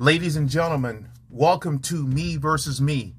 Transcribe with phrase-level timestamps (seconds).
[0.00, 3.14] Ladies and gentlemen, welcome to Me versus Me,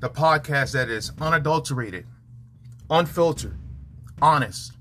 [0.00, 2.08] the podcast that is unadulterated,
[2.90, 3.56] unfiltered,
[4.20, 4.72] honest,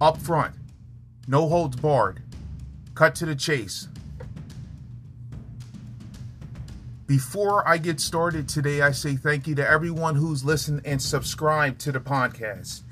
[0.00, 0.52] upfront,
[1.26, 2.22] no holds barred,
[2.94, 3.88] cut to the chase.
[7.08, 11.80] Before I get started today, I say thank you to everyone who's listened and subscribed
[11.80, 12.82] to the podcast.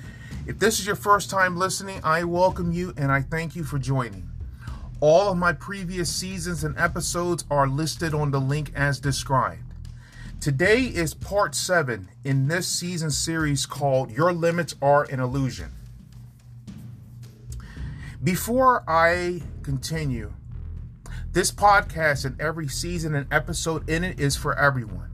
[0.48, 3.78] If this is your first time listening, I welcome you and I thank you for
[3.78, 4.31] joining.
[5.02, 9.74] All of my previous seasons and episodes are listed on the link as described.
[10.40, 15.72] Today is part seven in this season series called Your Limits Are an Illusion.
[18.22, 20.34] Before I continue,
[21.32, 25.10] this podcast and every season and episode in it is for everyone.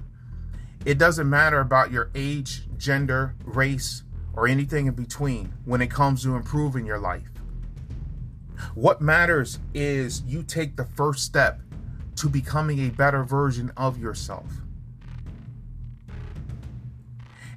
[0.84, 4.02] It doesn't matter about your age, gender, race,
[4.34, 7.30] or anything in between when it comes to improving your life.
[8.74, 11.60] What matters is you take the first step
[12.16, 14.46] to becoming a better version of yourself.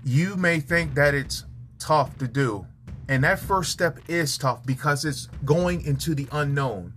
[0.04, 1.46] You may think that it's
[1.80, 2.66] tough to do,
[3.08, 6.94] and that first step is tough because it's going into the unknown.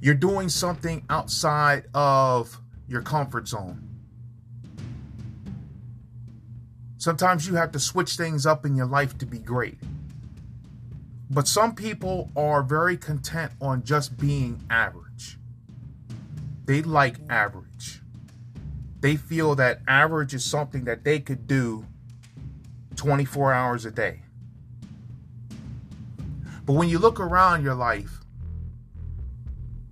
[0.00, 3.88] You're doing something outside of your comfort zone.
[6.98, 9.78] Sometimes you have to switch things up in your life to be great.
[11.34, 15.36] But some people are very content on just being average.
[16.64, 18.00] They like average.
[19.00, 21.86] They feel that average is something that they could do
[22.94, 24.22] 24 hours a day.
[26.64, 28.20] But when you look around your life,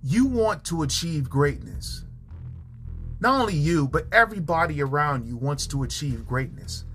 [0.01, 2.05] you want to achieve greatness.
[3.19, 6.85] Not only you, but everybody around you wants to achieve greatness.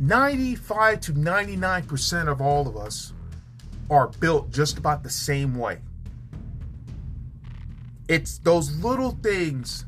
[0.00, 3.12] 95 to 99% of all of us
[3.90, 5.78] are built just about the same way.
[8.08, 9.84] It's those little things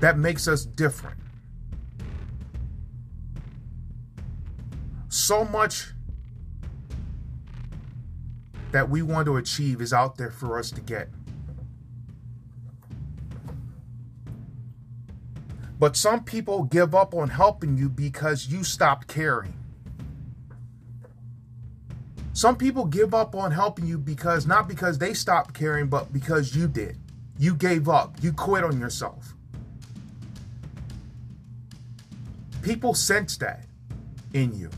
[0.00, 1.18] that makes us different.
[5.10, 5.92] So much
[8.70, 11.10] that we want to achieve is out there for us to get.
[15.82, 19.52] But some people give up on helping you because you stopped caring.
[22.34, 26.54] Some people give up on helping you because not because they stopped caring, but because
[26.54, 26.98] you did.
[27.36, 28.14] You gave up.
[28.22, 29.34] You quit on yourself.
[32.62, 33.64] People sense that
[34.34, 34.70] in you.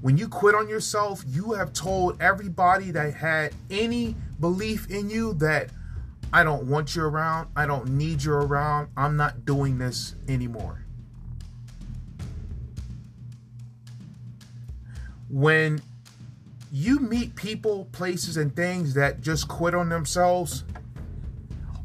[0.00, 5.34] When you quit on yourself, you have told everybody that had any belief in you
[5.34, 5.68] that
[6.34, 7.48] I don't want you around.
[7.54, 8.88] I don't need you around.
[8.96, 10.84] I'm not doing this anymore.
[15.30, 15.80] When
[16.72, 20.64] you meet people, places, and things that just quit on themselves,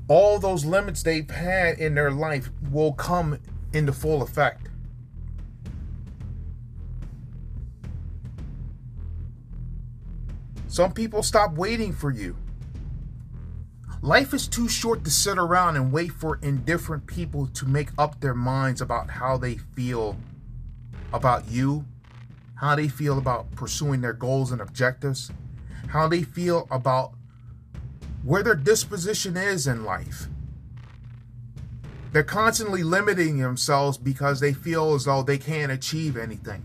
[0.07, 3.37] all those limits they've had in their life will come
[3.71, 4.67] into full effect.
[10.67, 12.35] Some people stop waiting for you.
[14.01, 18.21] Life is too short to sit around and wait for indifferent people to make up
[18.21, 20.15] their minds about how they feel
[21.11, 21.85] about you,
[22.55, 25.31] how they feel about pursuing their goals and objectives,
[25.89, 27.11] how they feel about
[28.23, 30.27] where their disposition is in life.
[32.13, 36.63] They're constantly limiting themselves because they feel as though they can't achieve anything.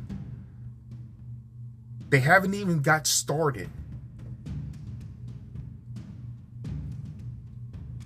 [2.11, 3.71] They haven't even got started.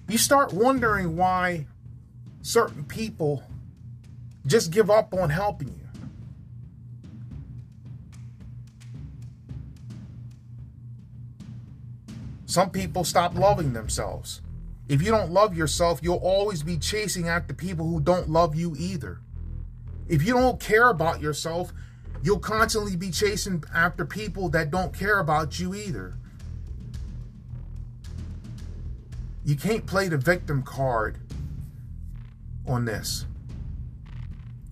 [0.09, 1.67] You start wondering why
[2.43, 3.43] certain people
[4.47, 5.75] just give up on helping you.
[12.47, 14.41] Some people stop loving themselves.
[14.89, 18.75] If you don't love yourself, you'll always be chasing after people who don't love you
[18.79, 19.21] either.
[20.09, 21.75] If you don't care about yourself,
[22.23, 26.15] you'll constantly be chasing after people that don't care about you either.
[29.49, 31.17] You can't play the victim card
[32.67, 33.25] on this.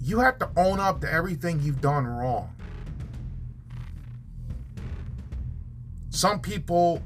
[0.03, 2.55] You have to own up to everything you've done wrong.
[6.11, 7.03] Some people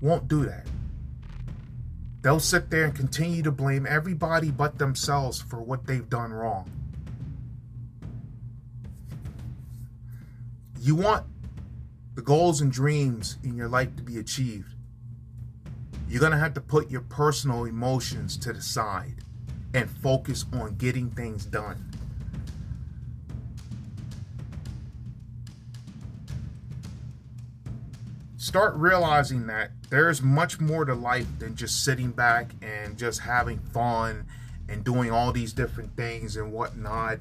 [0.00, 0.68] won't do that.
[2.22, 6.70] They'll sit there and continue to blame everybody but themselves for what they've done wrong.
[10.78, 11.26] You want
[12.14, 14.73] the goals and dreams in your life to be achieved
[16.14, 19.16] you're going to have to put your personal emotions to the side
[19.74, 21.90] and focus on getting things done.
[28.36, 33.58] start realizing that there's much more to life than just sitting back and just having
[33.58, 34.24] fun
[34.68, 37.18] and doing all these different things and whatnot.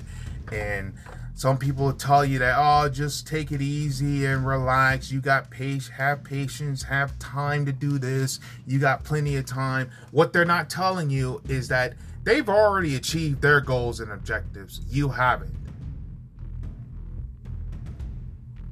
[0.52, 0.94] And
[1.36, 5.12] some people tell you that, oh, just take it easy and relax.
[5.12, 8.40] You got patience, have patience, have time to do this.
[8.68, 9.90] You got plenty of time.
[10.12, 14.82] What they're not telling you is that they've already achieved their goals and objectives.
[14.88, 15.56] You haven't.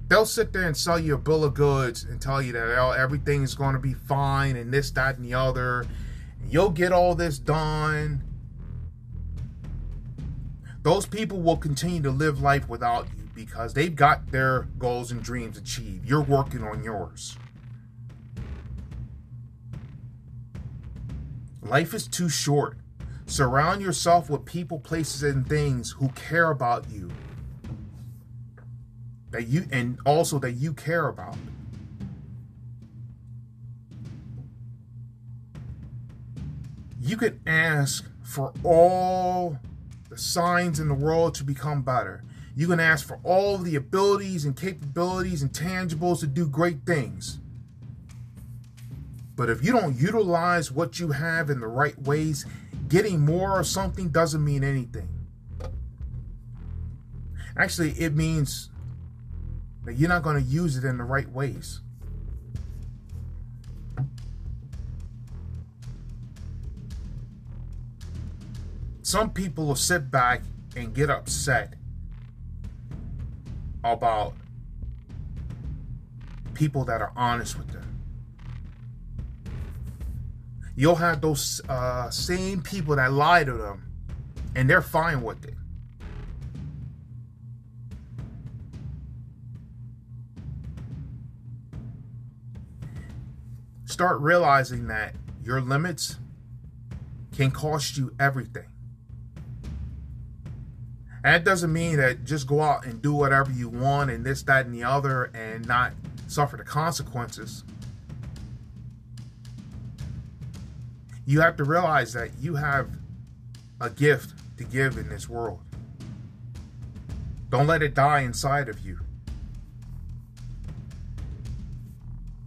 [0.08, 2.92] They'll sit there and sell you a bill of goods and tell you that oh,
[2.92, 5.88] everything's going to be fine and this, that, and the other.
[6.48, 8.22] You'll get all this done
[10.84, 15.22] those people will continue to live life without you because they've got their goals and
[15.22, 16.08] dreams achieved.
[16.08, 17.38] You're working on yours.
[21.62, 22.78] Life is too short.
[23.28, 27.10] Surround yourself with people, places, and things who care about you.
[29.30, 31.38] That you and also that you care about.
[37.00, 39.58] You can ask for all
[40.12, 42.22] the signs in the world to become better.
[42.54, 47.40] You can ask for all the abilities and capabilities and tangibles to do great things.
[49.38, 52.46] But if you don't utilize what you have in the right ways,
[52.90, 55.08] getting more or something doesn't mean anything.
[57.58, 58.70] Actually, it means
[59.86, 61.80] that you're not going to use it in the right ways.
[69.12, 70.42] Some people will sit back
[70.78, 71.74] and get upset
[73.84, 74.34] about
[76.54, 78.02] people that are honest with them.
[80.78, 83.84] You'll have those uh, same people that lie to them,
[84.56, 85.56] and they're fine with it.
[93.84, 96.16] Start realizing that your limits
[97.36, 98.68] can cost you everything.
[101.24, 104.42] And that doesn't mean that just go out and do whatever you want and this,
[104.44, 105.94] that, and the other and not
[106.28, 107.64] suffer the consequences.
[111.26, 112.90] You have to realize that you have
[113.80, 115.60] a gift to give in this world.
[117.50, 119.00] Don't let it die inside of you.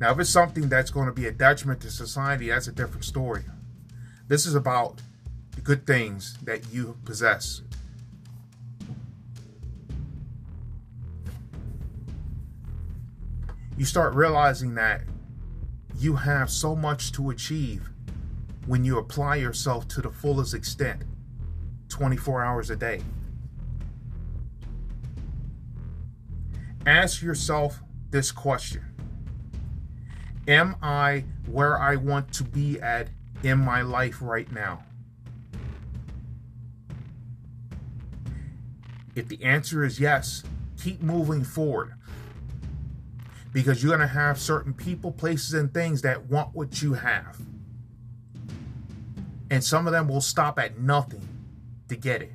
[0.00, 3.04] Now, if it's something that's going to be a detriment to society, that's a different
[3.04, 3.44] story.
[4.26, 5.00] This is about
[5.52, 7.62] the good things that you possess.
[13.76, 15.02] You start realizing that
[15.98, 17.90] you have so much to achieve
[18.66, 21.02] when you apply yourself to the fullest extent
[21.88, 23.02] 24 hours a day.
[26.86, 27.80] Ask yourself
[28.10, 28.82] this question
[30.46, 33.08] Am I where I want to be at
[33.42, 34.84] in my life right now?
[39.14, 40.42] If the answer is yes,
[40.76, 41.94] keep moving forward
[43.54, 47.40] because you're going to have certain people, places, and things that want what you have.
[49.48, 51.26] And some of them will stop at nothing
[51.88, 52.32] to get it.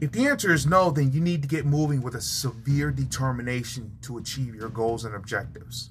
[0.00, 3.96] If the answer is no, then you need to get moving with a severe determination
[4.02, 5.90] to achieve your goals and objectives.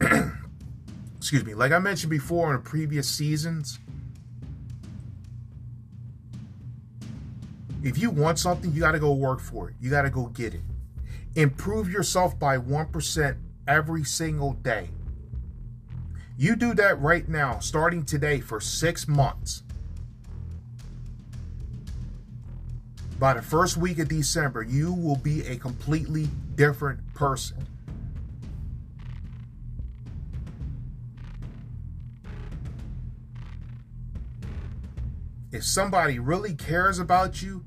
[1.16, 1.54] Excuse me.
[1.54, 3.80] Like I mentioned before in previous seasons,
[7.82, 9.74] if you want something, you got to go work for it.
[9.80, 10.60] You got to go get it.
[11.36, 13.36] Improve yourself by 1%
[13.66, 14.90] every single day.
[16.36, 19.64] You do that right now, starting today for six months.
[23.18, 27.66] By the first week of December, you will be a completely different person.
[35.50, 37.64] If somebody really cares about you,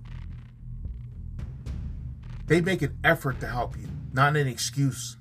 [2.48, 5.18] they make an effort to help you, not an excuse.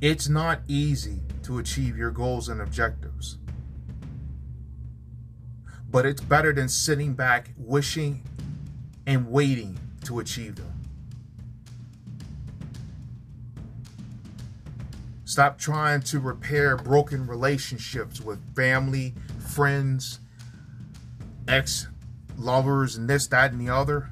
[0.00, 3.38] It's not easy to achieve your goals and objectives.
[5.90, 8.22] But it's better than sitting back, wishing,
[9.06, 10.72] and waiting to achieve them.
[15.24, 19.14] Stop trying to repair broken relationships with family,
[19.48, 20.20] friends,
[21.48, 21.88] ex
[22.36, 24.10] lovers and this, that, and the other.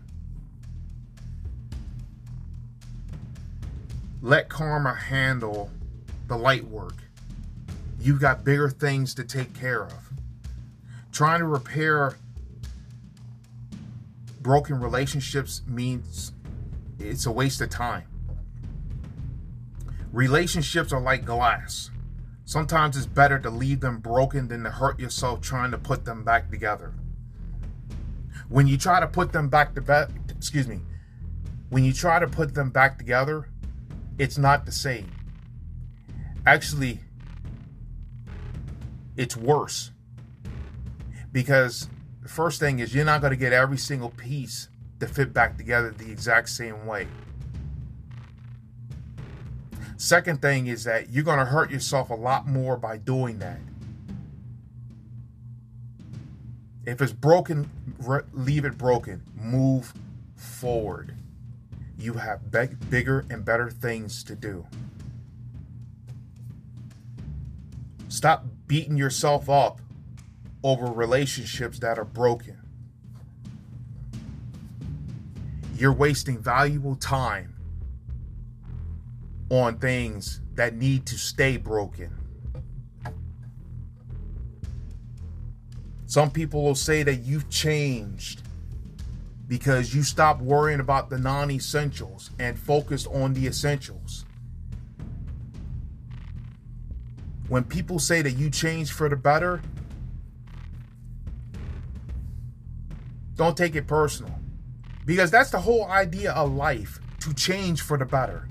[4.21, 5.71] Let karma handle
[6.29, 6.95] the light work.
[8.01, 10.11] You've got bigger things to take care of.
[11.13, 12.17] Trying to repair
[14.41, 16.33] broken relationships means
[16.99, 18.05] it's a waste of time.
[20.13, 21.91] Relationships are like glass.
[22.45, 26.23] Sometimes it's better to leave them broken than to hurt yourself trying to put them
[26.25, 26.93] back together.
[28.53, 30.81] When you try to put them back to back, excuse me,
[31.71, 33.49] when you try to put them back together,
[34.19, 35.11] it's not the same.
[36.45, 37.01] Actually,
[39.17, 39.91] it's worse.
[41.33, 41.89] Because
[42.21, 44.69] the first thing is you're not going to get every single piece
[45.01, 47.09] to fit back together the exact same way.
[49.97, 53.61] Second thing is that you're going to hurt yourself a lot more by doing that.
[56.85, 57.71] If it's broken,
[58.33, 59.23] leave it broken.
[59.37, 59.95] Move
[60.35, 61.15] forward.
[61.97, 64.67] You have bigger and better things to do.
[68.09, 69.81] Stop beating yourself up
[70.65, 72.59] over relationships that are broken.
[75.77, 77.55] You're wasting valuable time
[79.51, 82.22] on things that need to stay broken.
[86.13, 88.43] Some people will say that you've changed
[89.49, 94.27] because you stopped worrying about the non essentials and focused on the essentials.
[97.49, 99.63] When people say that you changed for the better,
[103.37, 104.39] don't take it personal.
[105.07, 108.49] Because that's the whole idea of life to change for the better.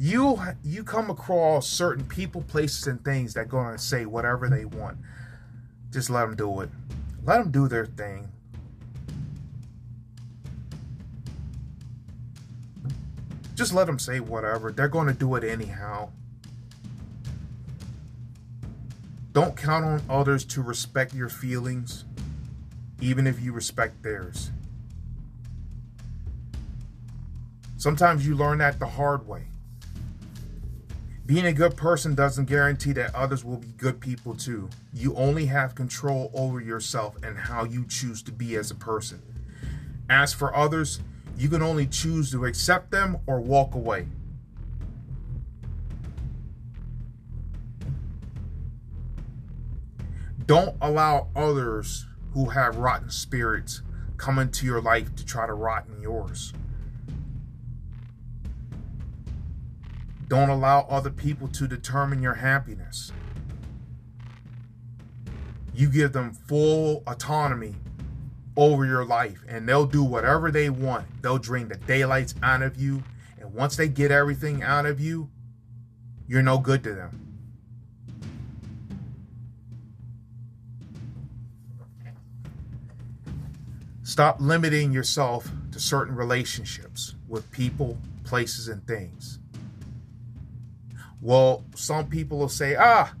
[0.00, 4.96] You you come across certain people, places, and things that to say whatever they want.
[5.90, 6.70] Just let them do it.
[7.22, 8.32] Let them do their thing.
[13.54, 14.72] Just let them say whatever.
[14.72, 16.08] They're going to do it anyhow.
[19.34, 22.06] Don't count on others to respect your feelings,
[23.02, 24.50] even if you respect theirs.
[27.76, 29.49] Sometimes you learn that the hard way.
[31.30, 34.68] Being a good person doesn't guarantee that others will be good people too.
[34.92, 39.22] You only have control over yourself and how you choose to be as a person.
[40.08, 40.98] As for others,
[41.38, 44.08] you can only choose to accept them or walk away.
[50.46, 53.82] Don't allow others who have rotten spirits
[54.16, 56.52] come into your life to try to rotten yours.
[60.30, 63.10] Don't allow other people to determine your happiness.
[65.74, 67.74] You give them full autonomy
[68.56, 71.08] over your life, and they'll do whatever they want.
[71.20, 73.02] They'll drain the daylights out of you,
[73.40, 75.28] and once they get everything out of you,
[76.28, 77.26] you're no good to them.
[84.04, 89.39] Stop limiting yourself to certain relationships with people, places, and things.
[91.20, 93.12] Well, some people will say, ah,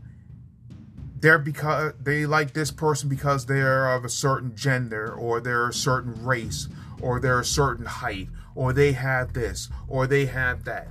[1.20, 5.72] they're because they like this person because they're of a certain gender or they're a
[5.72, 6.68] certain race
[7.00, 10.88] or they're a certain height or they have this or they have that.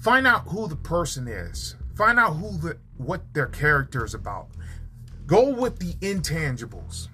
[0.00, 1.74] Find out who the person is.
[1.96, 4.48] Find out who the what their character is about.
[5.26, 7.08] Go with the intangibles.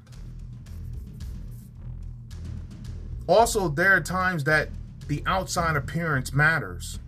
[3.27, 4.69] Also, there are times that
[5.07, 6.99] the outside appearance matters.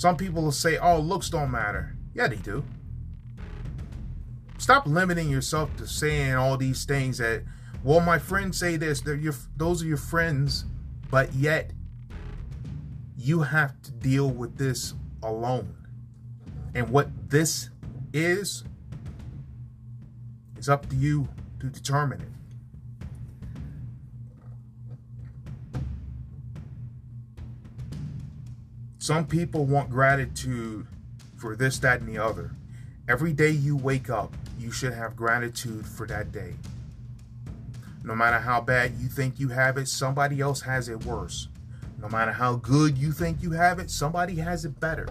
[0.00, 1.94] Some people will say, oh, looks don't matter.
[2.14, 2.64] Yeah, they do.
[4.56, 7.42] Stop limiting yourself to saying all these things that,
[7.84, 10.64] well, my friends say this, they're your, those are your friends,
[11.10, 11.72] but yet
[13.14, 15.76] you have to deal with this alone.
[16.74, 17.68] And what this
[18.14, 18.64] is,
[20.56, 21.28] is up to you
[21.58, 22.39] to determine it.
[29.10, 30.86] Some people want gratitude
[31.36, 32.52] for this, that, and the other.
[33.08, 36.54] Every day you wake up, you should have gratitude for that day.
[38.04, 41.48] No matter how bad you think you have it, somebody else has it worse.
[42.00, 45.08] No matter how good you think you have it, somebody has it better.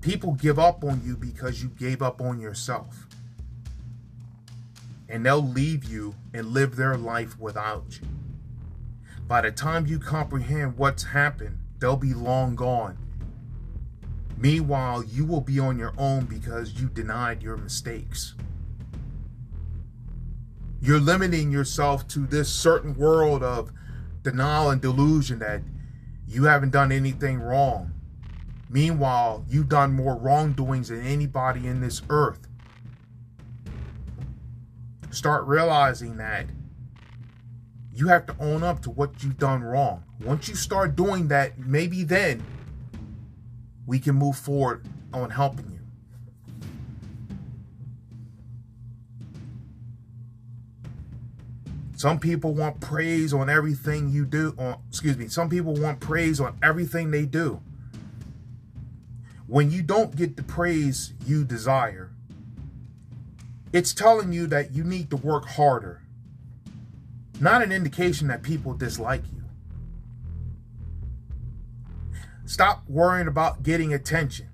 [0.00, 3.06] People give up on you because you gave up on yourself.
[5.08, 8.08] And they'll leave you and live their life without you.
[9.28, 12.96] By the time you comprehend what's happened, they'll be long gone.
[14.36, 18.34] Meanwhile, you will be on your own because you denied your mistakes.
[20.80, 23.72] You're limiting yourself to this certain world of
[24.22, 25.62] denial and delusion that
[26.28, 27.92] you haven't done anything wrong.
[28.68, 32.46] Meanwhile, you've done more wrongdoings than anybody in this earth.
[35.10, 36.46] Start realizing that
[37.96, 40.04] you have to own up to what you've done wrong.
[40.20, 42.44] Once you start doing that, maybe then
[43.86, 44.84] we can move forward
[45.14, 45.76] on helping you.
[51.96, 54.54] Some people want praise on everything you do.
[54.58, 55.28] On, excuse me.
[55.28, 57.62] Some people want praise on everything they do.
[59.46, 62.10] When you don't get the praise you desire,
[63.72, 66.02] it's telling you that you need to work harder.
[67.40, 69.42] Not an indication that people dislike you.
[72.46, 74.48] Stop worrying about getting attention.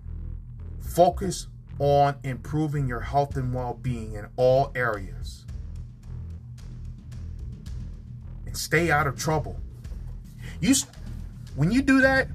[0.81, 1.47] Focus
[1.79, 5.45] on improving your health and well being in all areas.
[8.47, 9.61] And stay out of trouble.
[10.61, 10.75] You,
[11.55, 12.29] when you do that,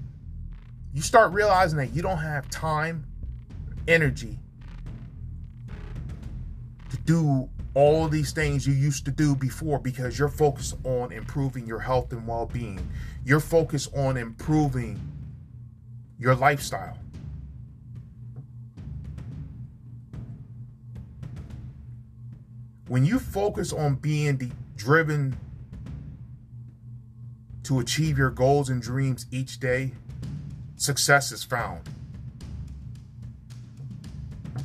[0.94, 3.06] you start realizing that you don't have time,
[3.88, 4.38] energy
[6.90, 11.68] to do all these things you used to do before because you're focused on improving
[11.68, 12.90] your health and well being.
[13.24, 15.00] You're focused on improving
[16.18, 16.98] your lifestyle.
[22.88, 25.38] When you focus on being driven
[27.62, 29.92] to achieve your goals and dreams each day,
[30.78, 31.88] success is found.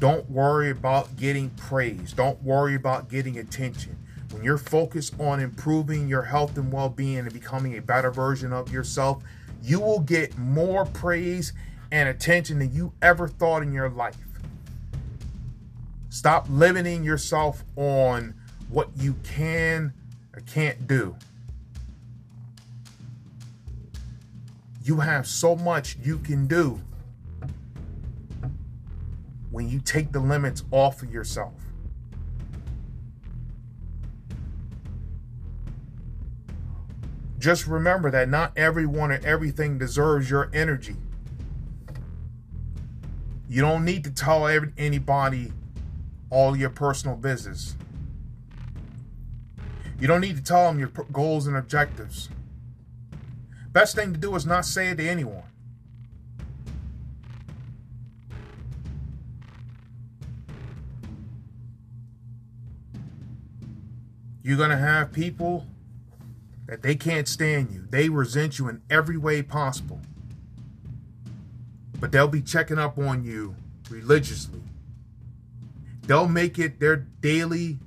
[0.02, 2.12] Don't worry about getting praise.
[2.12, 3.97] Don't worry about getting attention.
[4.32, 8.52] When you're focused on improving your health and well being and becoming a better version
[8.52, 9.23] of yourself,
[9.62, 11.52] you will get more praise
[11.92, 14.16] and attention than you ever thought in your life.
[16.09, 18.35] Stop limiting yourself on
[18.71, 19.92] what you can
[20.35, 21.14] or can't do.
[24.82, 26.80] You have so much you can do
[29.52, 31.52] when you take the limits off of yourself.
[37.38, 40.97] Just remember that not everyone or everything deserves your energy.
[43.49, 44.47] You don't need to tell
[44.78, 45.52] anybody
[46.30, 47.76] all your personal business.
[50.00, 52.30] You don't need to tell them your goals and objectives.
[53.73, 55.51] Best thing to do is not say it to anyone.
[64.43, 65.67] You're going to have people
[66.67, 67.87] that they can't stand you.
[67.91, 70.00] They resent you in every way possible
[72.02, 73.55] but they'll be checking up on you
[73.89, 74.61] religiously.
[76.09, 77.78] They'll make it their daily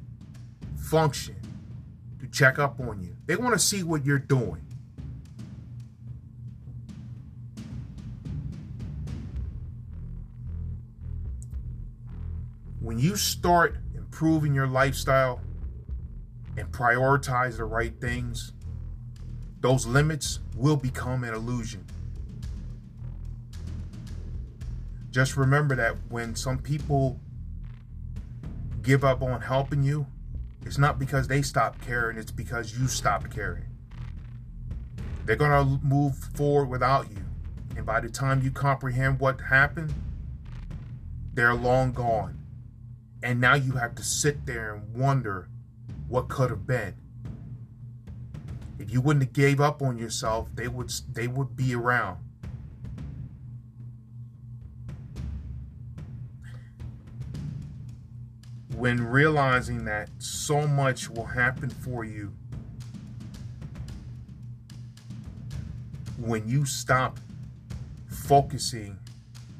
[0.78, 1.36] function
[2.22, 3.18] to check up on you.
[3.26, 4.66] They want to see what you're doing.
[12.80, 15.42] When you start improving your lifestyle
[16.58, 18.54] and prioritize the right things,
[19.62, 21.86] those limits will become an illusion.
[25.12, 27.20] Just remember that when some people
[28.82, 30.06] give up on helping you,
[30.66, 33.66] it's not because they stop caring, it's because you stop caring.
[35.26, 37.24] They're going to move forward without you.
[37.76, 39.94] And by the time you comprehend what happened,
[41.34, 42.40] they're long gone.
[43.24, 45.50] And now you have to sit there and wonder
[46.08, 46.96] what could have been.
[48.78, 52.20] If you wouldn't have gave up on yourself, they would they would be around.
[58.76, 62.34] when realizing that so much will happen for you
[66.18, 67.20] when you stop
[68.08, 68.98] focusing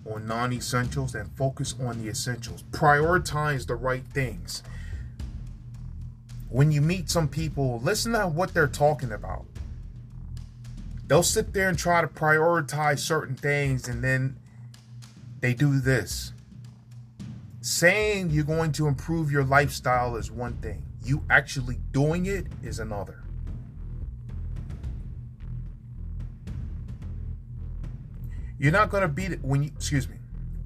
[0.06, 2.64] on non essentials and focus on the essentials.
[2.72, 4.62] Prioritize the right things.
[6.56, 9.46] When you meet some people, listen to what they're talking about.
[11.06, 14.38] They'll sit there and try to prioritize certain things and then
[15.42, 16.32] they do this
[17.60, 22.80] saying you're going to improve your lifestyle is one thing, you actually doing it is
[22.80, 23.22] another.
[28.58, 30.16] You're not going to be when you excuse me,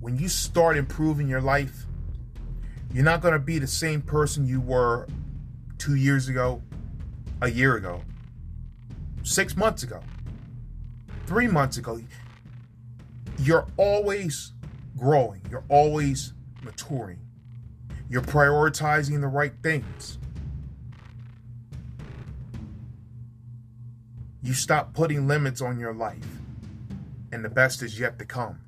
[0.02, 1.88] when you start improving your life,
[2.94, 5.08] you're not going to be the same person you were
[5.80, 6.62] 2 years ago,
[7.42, 8.04] a year ago,
[9.24, 10.02] 6 months ago,
[11.26, 12.00] 3 months ago.
[13.40, 14.54] You're always
[14.98, 15.42] growing.
[15.50, 17.20] You're always maturing.
[18.10, 20.18] You're prioritizing the right things.
[24.42, 26.28] You stop putting limits on your life,
[27.32, 28.60] and the best is yet to come.